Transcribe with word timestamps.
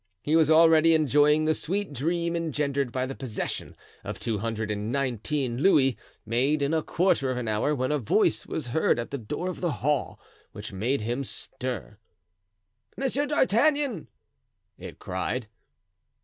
He 0.23 0.35
was 0.35 0.49
already 0.49 0.95
enjoying 0.95 1.45
the 1.45 1.53
sweet 1.53 1.93
dream 1.93 2.35
engendered 2.35 2.91
by 2.91 3.05
the 3.05 3.13
possession 3.13 3.75
of 4.03 4.17
two 4.19 4.39
hundred 4.39 4.71
and 4.71 4.91
nineteen 4.91 5.59
louis, 5.59 5.95
made 6.25 6.63
in 6.63 6.73
a 6.73 6.81
quarter 6.81 7.29
of 7.29 7.37
an 7.37 7.47
hour, 7.47 7.75
when 7.75 7.91
a 7.91 7.99
voice 7.99 8.47
was 8.47 8.65
heard 8.73 8.97
at 8.97 9.11
the 9.11 9.19
door 9.19 9.47
of 9.47 9.61
the 9.61 9.73
hall, 9.73 10.19
which 10.53 10.73
made 10.73 11.01
him 11.01 11.23
stir. 11.23 11.99
"Monsieur 12.97 13.27
d'Artagnan!" 13.27 14.07
it 14.75 14.97
cried. 14.97 15.49